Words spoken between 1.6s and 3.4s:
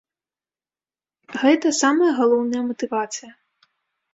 самая галоўная матывацыя.